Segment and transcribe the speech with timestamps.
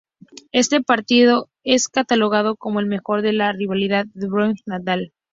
[0.51, 5.13] Este partido es catalogado como el mejor de la rivalidad Djokovic-Nadal.